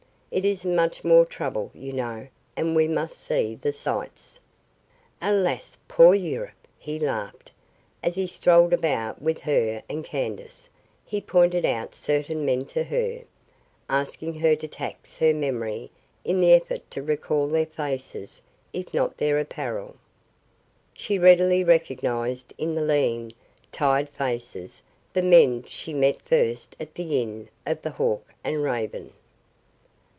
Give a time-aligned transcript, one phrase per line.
[0.33, 4.39] It isn't much more trouble, you know, and we must see the sights."
[5.21, 7.51] "Alas, poor Europe!" he laughed.
[8.01, 10.69] As he strolled about with her and Candace
[11.03, 13.23] he pointed out certain men to her,
[13.89, 15.91] asking her to tax her memory
[16.23, 18.41] in the effort to recall their faces
[18.71, 19.97] if not their apparel.
[20.93, 23.33] She readily recognized in the lean,
[23.73, 24.81] tired faces
[25.11, 29.11] the men she had met first at the Inn of the Hawk and Raven.